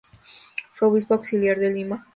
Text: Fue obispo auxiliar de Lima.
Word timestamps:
Fue 0.73 0.87
obispo 0.87 1.13
auxiliar 1.13 1.59
de 1.59 1.69
Lima. 1.69 2.07